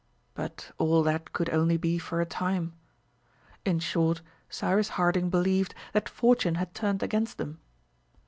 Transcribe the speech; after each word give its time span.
But 0.33 0.71
all 0.79 1.03
that 1.03 1.31
could 1.31 1.51
only 1.51 1.77
be 1.77 1.99
for 1.99 2.21
a 2.21 2.25
time. 2.25 2.73
In 3.65 3.77
short, 3.77 4.23
Cyrus 4.49 4.89
Harding 4.97 5.29
believed 5.29 5.75
that 5.93 6.09
fortune 6.09 6.55
had 6.55 6.73
turned 6.73 7.03
against 7.03 7.37
them. 7.37 7.59